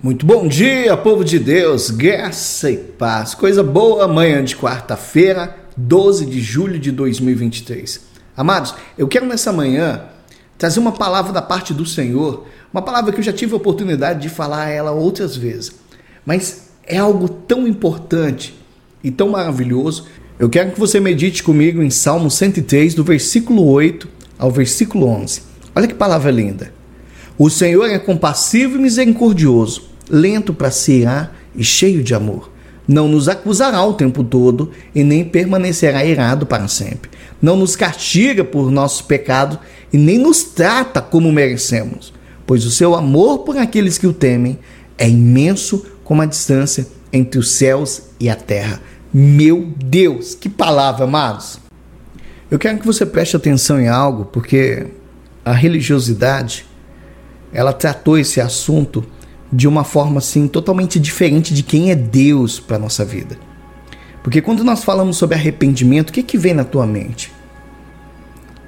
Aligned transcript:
Muito 0.00 0.24
bom 0.24 0.46
dia, 0.46 0.96
povo 0.96 1.24
de 1.24 1.40
Deus, 1.40 1.90
graça 1.90 2.70
e 2.70 2.76
paz. 2.76 3.34
Coisa 3.34 3.64
boa, 3.64 4.04
amanhã 4.04 4.44
de 4.44 4.54
quarta-feira, 4.54 5.56
12 5.76 6.24
de 6.24 6.40
julho 6.40 6.78
de 6.78 6.92
2023. 6.92 8.02
Amados, 8.36 8.76
eu 8.96 9.08
quero 9.08 9.26
nessa 9.26 9.52
manhã 9.52 10.04
trazer 10.56 10.78
uma 10.78 10.92
palavra 10.92 11.32
da 11.32 11.42
parte 11.42 11.74
do 11.74 11.84
Senhor, 11.84 12.46
uma 12.72 12.80
palavra 12.80 13.12
que 13.12 13.18
eu 13.18 13.24
já 13.24 13.32
tive 13.32 13.54
a 13.54 13.56
oportunidade 13.56 14.22
de 14.22 14.28
falar 14.28 14.68
ela 14.68 14.92
outras 14.92 15.36
vezes, 15.36 15.72
mas 16.24 16.68
é 16.86 16.98
algo 16.98 17.28
tão 17.28 17.66
importante 17.66 18.54
e 19.02 19.10
tão 19.10 19.30
maravilhoso. 19.30 20.06
Eu 20.38 20.48
quero 20.48 20.70
que 20.70 20.78
você 20.78 21.00
medite 21.00 21.42
comigo 21.42 21.82
em 21.82 21.90
Salmo 21.90 22.30
103, 22.30 22.94
do 22.94 23.02
versículo 23.02 23.68
8 23.68 24.08
ao 24.38 24.52
versículo 24.52 25.08
11. 25.08 25.42
Olha 25.74 25.88
que 25.88 25.94
palavra 25.94 26.30
linda. 26.30 26.77
O 27.38 27.48
Senhor 27.48 27.88
é 27.88 28.00
compassivo 28.00 28.76
e 28.76 28.80
misericordioso, 28.80 29.90
lento 30.10 30.52
para 30.52 30.72
se 30.72 30.90
irar 30.90 31.32
e 31.54 31.62
cheio 31.62 32.02
de 32.02 32.12
amor. 32.12 32.50
Não 32.86 33.06
nos 33.06 33.28
acusará 33.28 33.80
o 33.84 33.94
tempo 33.94 34.24
todo 34.24 34.72
e 34.92 35.04
nem 35.04 35.24
permanecerá 35.24 36.04
irado 36.04 36.46
para 36.46 36.66
sempre. 36.66 37.08
Não 37.40 37.54
nos 37.54 37.76
castiga 37.76 38.42
por 38.42 38.72
nossos 38.72 39.02
pecados 39.02 39.60
e 39.92 39.96
nem 39.96 40.18
nos 40.18 40.42
trata 40.42 41.00
como 41.00 41.30
merecemos, 41.30 42.12
pois 42.44 42.64
o 42.66 42.72
seu 42.72 42.96
amor 42.96 43.44
por 43.44 43.56
aqueles 43.56 43.98
que 43.98 44.06
o 44.08 44.12
temem 44.12 44.58
é 44.98 45.08
imenso 45.08 45.86
como 46.02 46.22
a 46.22 46.26
distância 46.26 46.88
entre 47.12 47.38
os 47.38 47.52
céus 47.52 48.02
e 48.18 48.28
a 48.28 48.34
terra. 48.34 48.82
Meu 49.14 49.72
Deus, 49.76 50.34
que 50.34 50.48
palavra, 50.48 51.04
amados! 51.04 51.60
Eu 52.50 52.58
quero 52.58 52.78
que 52.78 52.86
você 52.86 53.06
preste 53.06 53.36
atenção 53.36 53.80
em 53.80 53.86
algo, 53.86 54.24
porque 54.24 54.88
a 55.44 55.52
religiosidade 55.52 56.66
ela 57.52 57.72
tratou 57.72 58.18
esse 58.18 58.40
assunto 58.40 59.04
de 59.52 59.66
uma 59.66 59.84
forma 59.84 60.18
assim 60.18 60.46
totalmente 60.46 61.00
diferente 61.00 61.54
de 61.54 61.62
quem 61.62 61.90
é 61.90 61.94
Deus 61.94 62.60
para 62.60 62.78
nossa 62.78 63.04
vida. 63.04 63.38
Porque 64.22 64.42
quando 64.42 64.62
nós 64.62 64.84
falamos 64.84 65.16
sobre 65.16 65.36
arrependimento, 65.36 66.10
o 66.10 66.12
que 66.12 66.22
que 66.22 66.36
vem 66.36 66.52
na 66.52 66.64
tua 66.64 66.86
mente? 66.86 67.32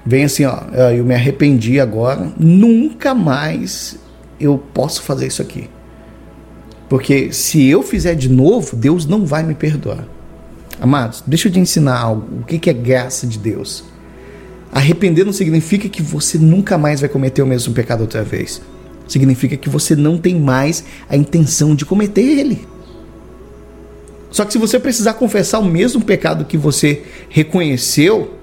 Vem 0.06 0.24
assim, 0.24 0.44
ó, 0.44 0.60
eu 0.94 1.04
me 1.04 1.14
arrependi 1.14 1.78
agora, 1.78 2.32
nunca 2.38 3.14
mais 3.14 3.98
eu 4.40 4.56
posso 4.72 5.02
fazer 5.02 5.26
isso 5.26 5.42
aqui. 5.42 5.68
Porque 6.88 7.32
se 7.32 7.68
eu 7.68 7.82
fizer 7.82 8.14
de 8.14 8.28
novo, 8.28 8.74
Deus 8.74 9.04
não 9.04 9.26
vai 9.26 9.42
me 9.42 9.54
perdoar. 9.54 10.04
Amados, 10.80 11.22
deixa 11.26 11.48
eu 11.48 11.52
te 11.52 11.60
ensinar 11.60 11.98
algo. 11.98 12.40
O 12.40 12.44
que 12.44 12.70
é 12.70 12.72
graça 12.72 13.26
de 13.26 13.38
Deus? 13.38 13.84
Arrepender 14.72 15.24
não 15.24 15.32
significa 15.32 15.88
que 15.88 16.02
você 16.02 16.38
nunca 16.38 16.78
mais 16.78 17.00
vai 17.00 17.08
cometer 17.08 17.42
o 17.42 17.46
mesmo 17.46 17.74
pecado 17.74 18.02
outra 18.02 18.22
vez. 18.22 18.62
Significa 19.08 19.56
que 19.56 19.68
você 19.68 19.96
não 19.96 20.16
tem 20.16 20.38
mais 20.38 20.84
a 21.08 21.16
intenção 21.16 21.74
de 21.74 21.84
cometer 21.84 22.22
ele. 22.22 22.66
Só 24.30 24.44
que 24.44 24.52
se 24.52 24.58
você 24.58 24.78
precisar 24.78 25.14
confessar 25.14 25.58
o 25.58 25.64
mesmo 25.64 26.00
pecado 26.00 26.44
que 26.44 26.56
você 26.56 27.02
reconheceu 27.28 28.34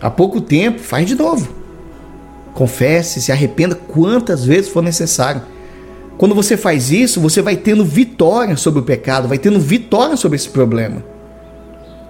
há 0.00 0.08
pouco 0.08 0.40
tempo, 0.40 0.78
faz 0.78 1.08
de 1.08 1.16
novo. 1.16 1.52
Confesse, 2.54 3.20
se 3.20 3.32
arrependa 3.32 3.74
quantas 3.74 4.44
vezes 4.44 4.70
for 4.70 4.82
necessário. 4.82 5.42
Quando 6.16 6.34
você 6.34 6.56
faz 6.56 6.92
isso, 6.92 7.20
você 7.20 7.42
vai 7.42 7.56
tendo 7.56 7.84
vitória 7.84 8.56
sobre 8.56 8.80
o 8.80 8.84
pecado, 8.84 9.26
vai 9.26 9.38
tendo 9.38 9.58
vitória 9.58 10.16
sobre 10.16 10.36
esse 10.36 10.48
problema. 10.48 11.04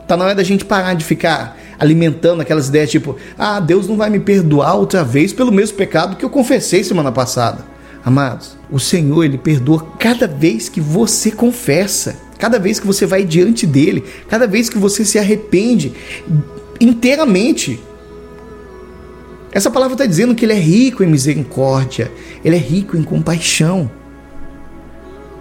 Tá 0.09 0.17
na 0.17 0.25
hora 0.25 0.35
da 0.35 0.43
gente 0.43 0.65
parar 0.65 0.95
de 0.95 1.05
ficar 1.05 1.59
alimentando 1.79 2.41
aquelas 2.41 2.69
ideias 2.69 2.91
tipo, 2.91 3.17
ah, 3.39 3.61
Deus 3.61 3.87
não 3.87 3.95
vai 3.95 4.09
me 4.09 4.19
perdoar 4.19 4.75
outra 4.75 5.05
vez 5.05 5.35
pelo 5.35 5.53
mesmo 5.53 5.77
pecado 5.77 6.17
que 6.17 6.25
eu 6.25 6.31
confessei 6.31 6.83
semana 6.83 7.13
passada. 7.13 7.65
Amados, 8.03 8.57
o 8.71 8.81
Senhor 8.81 9.23
ele 9.23 9.37
perdoa 9.37 9.87
cada 9.99 10.27
vez 10.27 10.67
que 10.67 10.81
você 10.81 11.31
confessa, 11.31 12.17
cada 12.39 12.59
vez 12.59 12.81
que 12.81 12.87
você 12.87 13.05
vai 13.05 13.23
diante 13.23 13.67
dele, 13.67 14.03
cada 14.31 14.47
vez 14.47 14.71
que 14.71 14.79
você 14.79 15.05
se 15.05 15.19
arrepende 15.19 15.93
inteiramente. 16.81 17.79
Essa 19.53 19.71
palavra 19.71 19.93
está 19.93 20.07
dizendo 20.07 20.35
que 20.35 20.47
ele 20.47 20.55
é 20.55 20.59
rico 20.59 21.05
em 21.05 21.07
misericórdia, 21.07 22.11
ele 22.43 22.57
é 22.57 22.59
rico 22.59 22.97
em 22.97 23.03
compaixão. 23.03 23.91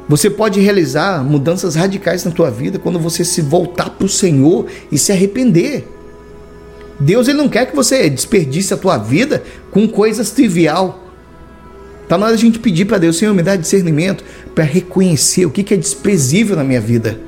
Você 0.07 0.29
pode 0.29 0.59
realizar 0.61 1.23
mudanças 1.23 1.75
radicais 1.75 2.23
na 2.23 2.31
tua 2.31 2.49
vida 2.49 2.79
quando 2.79 2.97
você 2.97 3.25
se 3.25 3.41
voltar 3.41 3.89
para 3.89 4.05
o 4.05 4.09
Senhor 4.09 4.65
e 4.91 4.97
se 4.97 5.11
arrepender. 5.11 5.87
Deus 6.99 7.27
ele 7.27 7.37
não 7.37 7.49
quer 7.49 7.65
que 7.65 7.75
você 7.75 8.09
desperdice 8.09 8.73
a 8.73 8.77
tua 8.77 8.97
vida 8.97 9.43
com 9.69 9.87
coisas 9.87 10.31
trivial. 10.31 11.03
Tá 12.07 12.17
na 12.17 12.25
hora 12.25 12.37
de 12.37 12.41
a 12.41 12.45
gente 12.45 12.59
pedir 12.59 12.85
para 12.85 12.97
Deus, 12.97 13.17
Senhor, 13.17 13.33
me 13.33 13.43
dá 13.43 13.55
discernimento 13.57 14.23
para 14.55 14.63
reconhecer 14.63 15.45
o 15.45 15.51
que 15.51 15.73
é 15.73 15.77
desprezível 15.77 16.55
na 16.55 16.63
minha 16.63 16.79
vida. 16.79 17.19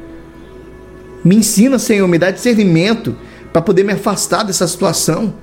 Me 1.24 1.36
ensina, 1.36 1.78
Senhor, 1.78 2.08
me 2.08 2.18
dá 2.18 2.32
discernimento 2.32 3.16
para 3.52 3.62
poder 3.62 3.84
me 3.84 3.92
afastar 3.92 4.44
dessa 4.44 4.66
situação. 4.66 5.34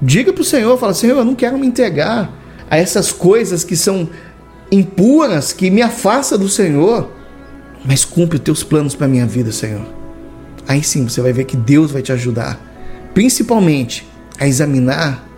Diga 0.00 0.30
para 0.30 0.42
o 0.42 0.44
Senhor, 0.44 0.76
fala, 0.78 0.92
Senhor, 0.92 1.16
eu 1.16 1.24
não 1.24 1.34
quero 1.34 1.58
me 1.58 1.66
entregar 1.66 2.30
a 2.68 2.76
essas 2.76 3.10
coisas 3.10 3.64
que 3.64 3.76
são 3.76 4.10
impuras, 4.72 5.52
que 5.52 5.70
me 5.70 5.82
afastam 5.82 6.38
do 6.38 6.48
Senhor, 6.48 7.12
mas 7.84 8.04
cumpre 8.04 8.38
os 8.38 8.42
teus 8.42 8.64
planos 8.64 8.96
para 8.96 9.06
minha 9.06 9.26
vida, 9.26 9.52
Senhor. 9.52 9.86
Aí 10.66 10.82
sim 10.82 11.06
você 11.06 11.20
vai 11.20 11.32
ver 11.32 11.44
que 11.44 11.56
Deus 11.56 11.92
vai 11.92 12.02
te 12.02 12.10
ajudar 12.10 12.72
principalmente 13.14 14.06
a 14.38 14.46
examinar 14.46 15.28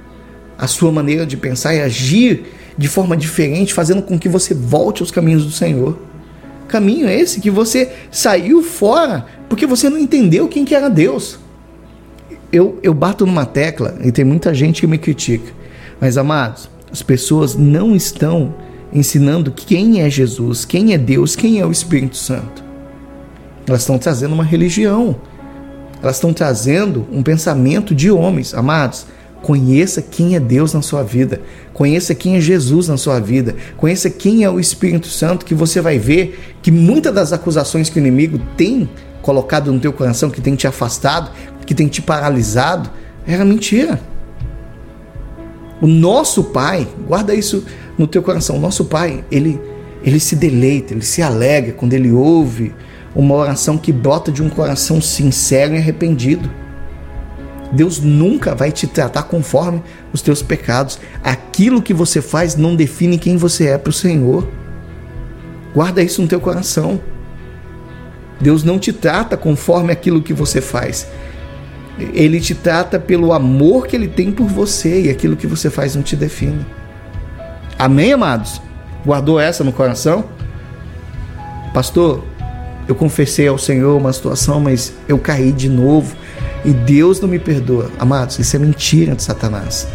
a 0.56 0.66
sua 0.66 0.92
maneira 0.92 1.26
de 1.26 1.36
pensar 1.36 1.74
e 1.74 1.80
agir 1.80 2.44
de 2.76 2.88
forma 2.88 3.16
diferente, 3.16 3.74
fazendo 3.74 4.02
com 4.02 4.18
que 4.18 4.28
você 4.28 4.54
volte 4.54 5.02
aos 5.02 5.10
caminhos 5.10 5.44
do 5.44 5.50
Senhor. 5.50 5.98
Caminho 6.68 7.08
esse 7.08 7.40
que 7.40 7.50
você 7.50 7.92
saiu 8.10 8.62
fora 8.62 9.26
porque 9.48 9.66
você 9.66 9.88
não 9.88 9.98
entendeu 9.98 10.48
quem 10.48 10.64
que 10.64 10.74
era 10.74 10.88
Deus. 10.88 11.38
Eu, 12.50 12.78
eu 12.82 12.94
bato 12.94 13.26
numa 13.26 13.44
tecla 13.44 13.96
e 14.02 14.10
tem 14.10 14.24
muita 14.24 14.54
gente 14.54 14.80
que 14.80 14.86
me 14.86 14.98
critica, 14.98 15.52
mas 16.00 16.16
amados, 16.16 16.68
as 16.90 17.02
pessoas 17.02 17.56
não 17.56 17.94
estão 17.96 18.54
ensinando 18.94 19.50
quem 19.50 20.00
é 20.00 20.08
Jesus, 20.08 20.64
quem 20.64 20.94
é 20.94 20.98
Deus, 20.98 21.34
quem 21.34 21.60
é 21.60 21.66
o 21.66 21.72
Espírito 21.72 22.16
Santo. 22.16 22.62
Elas 23.66 23.80
estão 23.80 23.98
trazendo 23.98 24.34
uma 24.34 24.44
religião 24.44 25.16
elas 26.04 26.16
estão 26.16 26.34
trazendo 26.34 27.06
um 27.10 27.22
pensamento 27.22 27.94
de 27.94 28.10
homens. 28.10 28.52
Amados, 28.52 29.06
conheça 29.40 30.02
quem 30.02 30.36
é 30.36 30.40
Deus 30.40 30.74
na 30.74 30.82
sua 30.82 31.02
vida, 31.02 31.40
conheça 31.72 32.14
quem 32.14 32.36
é 32.36 32.40
Jesus 32.42 32.88
na 32.88 32.98
sua 32.98 33.18
vida, 33.18 33.56
conheça 33.78 34.10
quem 34.10 34.44
é 34.44 34.50
o 34.50 34.60
Espírito 34.60 35.06
Santo, 35.06 35.46
que 35.46 35.54
você 35.54 35.80
vai 35.80 35.98
ver 35.98 36.56
que 36.60 36.70
muitas 36.70 37.14
das 37.14 37.32
acusações 37.32 37.88
que 37.88 37.98
o 37.98 38.00
inimigo 38.00 38.38
tem 38.54 38.86
colocado 39.22 39.72
no 39.72 39.80
teu 39.80 39.94
coração, 39.94 40.28
que 40.28 40.42
tem 40.42 40.54
te 40.54 40.66
afastado, 40.66 41.30
que 41.64 41.74
tem 41.74 41.88
te 41.88 42.02
paralisado, 42.02 42.90
era 43.26 43.42
mentira. 43.42 43.98
O 45.80 45.86
nosso 45.86 46.44
Pai, 46.44 46.86
guarda 47.08 47.34
isso 47.34 47.64
no 47.96 48.06
teu 48.06 48.22
coração, 48.22 48.58
nosso 48.58 48.84
Pai, 48.84 49.24
ele, 49.30 49.60
ele 50.02 50.18
se 50.18 50.34
deleita, 50.36 50.92
ele 50.92 51.04
se 51.04 51.22
alegra 51.22 51.72
quando 51.72 51.92
ele 51.92 52.10
ouve 52.10 52.74
uma 53.14 53.34
oração 53.34 53.78
que 53.78 53.92
brota 53.92 54.32
de 54.32 54.42
um 54.42 54.48
coração 54.48 55.00
sincero 55.00 55.74
e 55.74 55.78
arrependido. 55.78 56.50
Deus 57.72 58.00
nunca 58.00 58.54
vai 58.54 58.70
te 58.70 58.86
tratar 58.86 59.24
conforme 59.24 59.82
os 60.12 60.20
teus 60.22 60.42
pecados. 60.42 60.98
Aquilo 61.22 61.82
que 61.82 61.94
você 61.94 62.20
faz 62.20 62.56
não 62.56 62.76
define 62.76 63.18
quem 63.18 63.36
você 63.36 63.68
é 63.68 63.78
para 63.78 63.90
o 63.90 63.92
Senhor. 63.92 64.48
Guarda 65.74 66.02
isso 66.02 66.22
no 66.22 66.28
teu 66.28 66.40
coração. 66.40 67.00
Deus 68.40 68.62
não 68.62 68.78
te 68.78 68.92
trata 68.92 69.36
conforme 69.36 69.92
aquilo 69.92 70.22
que 70.22 70.32
você 70.32 70.60
faz. 70.60 71.06
Ele 71.98 72.40
te 72.40 72.54
trata 72.54 72.98
pelo 72.98 73.32
amor 73.32 73.86
que 73.86 73.94
ele 73.94 74.08
tem 74.08 74.32
por 74.32 74.46
você 74.46 75.02
e 75.02 75.10
aquilo 75.10 75.36
que 75.36 75.46
você 75.46 75.70
faz 75.70 75.94
não 75.94 76.02
te 76.02 76.16
define. 76.16 76.64
Amém, 77.78 78.12
amados? 78.12 78.60
Guardou 79.04 79.38
essa 79.40 79.64
no 79.64 79.72
coração? 79.72 80.24
Pastor, 81.72 82.24
eu 82.86 82.94
confessei 82.94 83.48
ao 83.48 83.58
Senhor 83.58 83.96
uma 83.96 84.12
situação, 84.12 84.60
mas 84.60 84.94
eu 85.08 85.18
caí 85.18 85.50
de 85.50 85.68
novo 85.68 86.14
e 86.64 86.72
Deus 86.72 87.20
não 87.20 87.28
me 87.28 87.38
perdoa. 87.38 87.90
Amados, 87.98 88.38
isso 88.38 88.54
é 88.54 88.58
mentira 88.58 89.14
de 89.14 89.22
Satanás. 89.22 89.88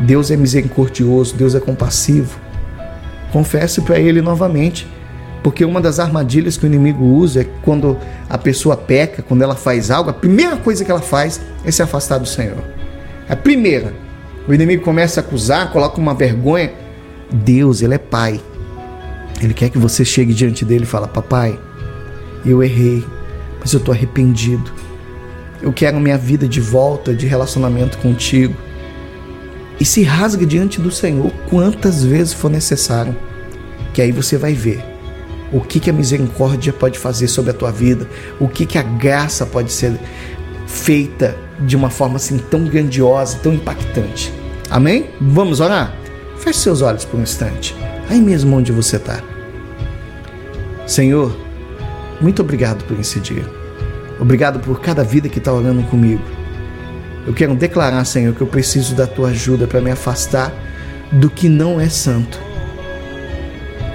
Deus 0.00 0.30
é 0.30 0.36
misericordioso, 0.36 1.36
Deus 1.36 1.54
é 1.54 1.60
compassivo. 1.60 2.38
Confesse 3.32 3.80
para 3.80 3.98
Ele 3.98 4.20
novamente, 4.20 4.86
porque 5.42 5.64
uma 5.64 5.80
das 5.80 6.00
armadilhas 6.00 6.56
que 6.56 6.64
o 6.64 6.66
inimigo 6.66 7.04
usa 7.04 7.42
é 7.42 7.46
quando 7.62 7.96
a 8.28 8.36
pessoa 8.36 8.76
peca, 8.76 9.22
quando 9.22 9.42
ela 9.42 9.54
faz 9.54 9.90
algo, 9.90 10.10
a 10.10 10.14
primeira 10.14 10.56
coisa 10.56 10.84
que 10.84 10.90
ela 10.90 11.00
faz 11.00 11.40
é 11.64 11.70
se 11.70 11.82
afastar 11.82 12.18
do 12.18 12.26
Senhor. 12.26 12.62
A 13.28 13.36
primeira, 13.36 13.94
o 14.48 14.52
inimigo 14.52 14.82
começa 14.82 15.20
a 15.20 15.22
acusar, 15.22 15.70
coloca 15.70 16.00
uma 16.00 16.14
vergonha. 16.14 16.83
Deus, 17.34 17.82
Ele 17.82 17.94
é 17.94 17.98
Pai. 17.98 18.40
Ele 19.42 19.52
quer 19.52 19.68
que 19.68 19.78
você 19.78 20.04
chegue 20.04 20.32
diante 20.32 20.64
dele 20.64 20.84
e 20.84 20.86
fale: 20.86 21.08
Papai, 21.08 21.58
eu 22.46 22.62
errei, 22.62 23.04
mas 23.60 23.72
eu 23.72 23.78
estou 23.78 23.92
arrependido. 23.92 24.72
Eu 25.60 25.72
quero 25.72 25.98
minha 25.98 26.18
vida 26.18 26.46
de 26.46 26.60
volta, 26.60 27.14
de 27.14 27.26
relacionamento 27.26 27.98
contigo. 27.98 28.54
E 29.80 29.84
se 29.84 30.02
rasga 30.02 30.46
diante 30.46 30.80
do 30.80 30.90
Senhor 30.90 31.32
quantas 31.48 32.04
vezes 32.04 32.32
for 32.32 32.50
necessário, 32.50 33.16
que 33.92 34.00
aí 34.00 34.12
você 34.12 34.36
vai 34.36 34.52
ver 34.52 34.84
o 35.52 35.60
que, 35.60 35.80
que 35.80 35.90
a 35.90 35.92
misericórdia 35.92 36.72
pode 36.72 36.98
fazer 36.98 37.28
sobre 37.28 37.50
a 37.50 37.54
tua 37.54 37.70
vida, 37.70 38.08
o 38.40 38.48
que, 38.48 38.66
que 38.66 38.78
a 38.78 38.82
graça 38.82 39.44
pode 39.46 39.72
ser 39.72 39.98
feita 40.66 41.36
de 41.60 41.76
uma 41.76 41.90
forma 41.90 42.16
assim 42.16 42.38
tão 42.38 42.64
grandiosa, 42.64 43.38
tão 43.38 43.52
impactante. 43.52 44.32
Amém? 44.70 45.06
Vamos 45.20 45.60
orar? 45.60 46.03
Feche 46.44 46.58
seus 46.58 46.82
olhos 46.82 47.06
por 47.06 47.18
um 47.18 47.22
instante, 47.22 47.74
aí 48.06 48.20
mesmo 48.20 48.54
onde 48.54 48.70
você 48.70 48.96
está. 48.96 49.22
Senhor, 50.86 51.34
muito 52.20 52.42
obrigado 52.42 52.84
por 52.84 53.00
esse 53.00 53.18
dia. 53.18 53.46
Obrigado 54.20 54.60
por 54.60 54.78
cada 54.78 55.02
vida 55.02 55.26
que 55.26 55.38
está 55.38 55.50
orando 55.50 55.82
comigo. 55.84 56.22
Eu 57.26 57.32
quero 57.32 57.54
declarar, 57.54 58.04
Senhor, 58.04 58.34
que 58.34 58.42
eu 58.42 58.46
preciso 58.46 58.94
da 58.94 59.06
tua 59.06 59.30
ajuda 59.30 59.66
para 59.66 59.80
me 59.80 59.90
afastar 59.90 60.52
do 61.10 61.30
que 61.30 61.48
não 61.48 61.80
é 61.80 61.88
santo. 61.88 62.38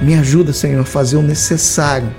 Me 0.01 0.15
ajuda, 0.15 0.51
Senhor, 0.51 0.81
a 0.81 0.85
fazer 0.85 1.17
o 1.17 1.21
necessário 1.21 2.09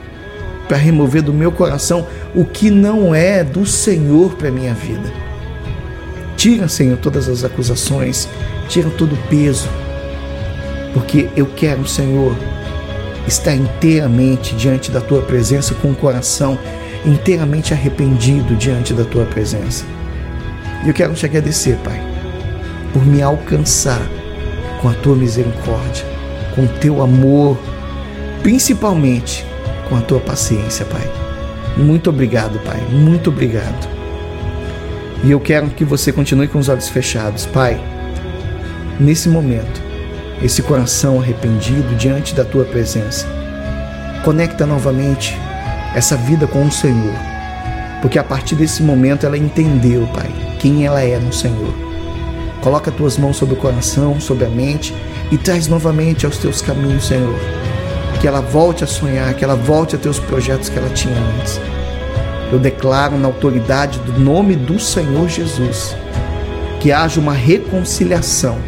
para 0.68 0.76
remover 0.76 1.22
do 1.22 1.32
meu 1.32 1.50
coração 1.50 2.06
o 2.36 2.44
que 2.44 2.70
não 2.70 3.12
é 3.12 3.42
do 3.42 3.66
Senhor 3.66 4.36
para 4.36 4.52
minha 4.52 4.74
vida. 4.74 5.12
Tira, 6.36 6.68
Senhor, 6.68 6.98
todas 6.98 7.28
as 7.28 7.42
acusações, 7.42 8.28
tira 8.68 8.88
todo 8.90 9.14
o 9.14 9.28
peso, 9.28 9.68
porque 10.92 11.28
eu 11.36 11.46
quero, 11.46 11.86
Senhor, 11.86 12.36
estar 13.26 13.54
inteiramente 13.54 14.54
diante 14.54 14.90
da 14.90 15.00
tua 15.00 15.22
presença 15.22 15.74
com 15.74 15.90
o 15.90 15.94
coração 15.94 16.58
inteiramente 17.04 17.72
arrependido 17.72 18.54
diante 18.56 18.92
da 18.92 19.04
tua 19.04 19.24
presença. 19.24 19.84
E 20.84 20.88
eu 20.88 20.94
quero 20.94 21.14
te 21.14 21.26
agradecer, 21.26 21.76
Pai, 21.84 22.00
por 22.92 23.04
me 23.04 23.22
alcançar 23.22 24.00
com 24.80 24.88
a 24.88 24.94
tua 24.94 25.14
misericórdia, 25.14 26.04
com 26.54 26.64
o 26.64 26.68
teu 26.68 27.02
amor, 27.02 27.58
principalmente 28.42 29.44
com 29.88 29.96
a 29.96 30.00
tua 30.00 30.20
paciência, 30.20 30.84
Pai. 30.86 31.08
Muito 31.76 32.10
obrigado, 32.10 32.58
Pai. 32.60 32.80
Muito 32.90 33.30
obrigado. 33.30 33.88
E 35.22 35.30
eu 35.30 35.38
quero 35.38 35.68
que 35.68 35.84
você 35.84 36.12
continue 36.12 36.48
com 36.48 36.58
os 36.58 36.68
olhos 36.68 36.88
fechados, 36.88 37.44
Pai. 37.46 37.78
Nesse 38.98 39.28
momento, 39.28 39.89
esse 40.42 40.62
coração 40.62 41.20
arrependido 41.20 41.94
diante 41.96 42.34
da 42.34 42.44
tua 42.44 42.64
presença. 42.64 43.26
Conecta 44.24 44.66
novamente 44.66 45.36
essa 45.94 46.16
vida 46.16 46.46
com 46.46 46.64
o 46.64 46.72
Senhor, 46.72 47.14
porque 48.00 48.18
a 48.18 48.24
partir 48.24 48.54
desse 48.54 48.82
momento 48.82 49.26
ela 49.26 49.36
entendeu, 49.36 50.08
Pai, 50.14 50.30
quem 50.58 50.86
ela 50.86 51.02
é 51.02 51.18
no 51.18 51.32
Senhor. 51.32 51.74
Coloca 52.60 52.90
tuas 52.90 53.16
mãos 53.16 53.36
sobre 53.36 53.54
o 53.54 53.58
coração, 53.58 54.20
sobre 54.20 54.44
a 54.44 54.48
mente 54.48 54.94
e 55.30 55.38
traz 55.38 55.66
novamente 55.66 56.26
aos 56.26 56.36
teus 56.38 56.60
caminhos, 56.60 57.06
Senhor. 57.06 57.38
Que 58.20 58.28
ela 58.28 58.40
volte 58.40 58.84
a 58.84 58.86
sonhar, 58.86 59.32
que 59.34 59.44
ela 59.44 59.56
volte 59.56 59.96
a 59.96 59.98
ter 59.98 60.08
os 60.08 60.18
projetos 60.18 60.68
que 60.68 60.78
ela 60.78 60.90
tinha 60.90 61.16
antes. 61.38 61.58
Eu 62.52 62.58
declaro 62.58 63.16
na 63.16 63.28
autoridade 63.28 63.98
do 64.00 64.12
nome 64.18 64.56
do 64.56 64.78
Senhor 64.78 65.28
Jesus 65.28 65.96
que 66.80 66.90
haja 66.90 67.20
uma 67.20 67.34
reconciliação 67.34 68.58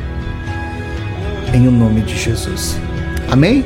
em 1.52 1.68
o 1.68 1.70
nome 1.70 2.00
de 2.02 2.16
Jesus. 2.16 2.76
Amém? 3.30 3.64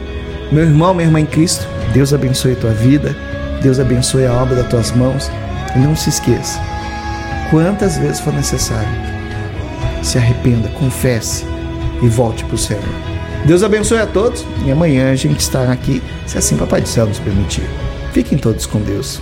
Meu 0.53 0.65
irmão, 0.65 0.95
minha 0.95 1.07
irmã 1.07 1.21
em 1.21 1.27
Cristo, 1.27 1.67
Deus 1.93 2.13
abençoe 2.13 2.53
a 2.53 2.57
tua 2.57 2.71
vida, 2.71 3.17
Deus 3.63 3.81
abençoe 3.81 4.27
a 4.27 4.33
obra 4.33 4.57
das 4.57 4.69
tuas 4.69 4.93
mãos 4.93 5.31
e 5.75 5.79
não 5.79 5.97
se 5.97 6.09
esqueça, 6.09 6.61
quantas 7.51 7.99
vezes 7.99 8.21
for 8.21 8.33
necessário, 8.33 8.89
se 10.03 10.19
arrependa, 10.19 10.69
confesse 10.71 11.45
e 12.03 12.09
volte 12.09 12.45
para 12.45 12.55
o 12.55 12.59
Senhor. 12.59 12.83
Deus 13.45 13.63
abençoe 13.63 13.99
a 13.99 14.07
todos 14.07 14.45
e 14.65 14.71
amanhã 14.71 15.11
a 15.11 15.17
gente 15.17 15.41
estará 15.41 15.73
aqui, 15.73 16.03
se 16.27 16.39
assim 16.39 16.57
Papai 16.57 16.81
do 16.81 16.89
Céu 16.89 17.07
nos 17.07 17.19
permitir. 17.19 17.69
Fiquem 18.13 18.39
todos 18.39 18.67
com 18.67 18.81
Deus. 18.81 19.21